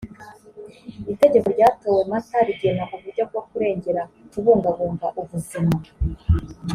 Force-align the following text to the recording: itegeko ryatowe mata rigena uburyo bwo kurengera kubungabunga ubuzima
itegeko 1.13 1.47
ryatowe 1.55 2.01
mata 2.11 2.37
rigena 2.47 2.83
uburyo 2.95 3.23
bwo 3.29 3.41
kurengera 3.49 4.01
kubungabunga 4.31 5.07
ubuzima 5.21 5.75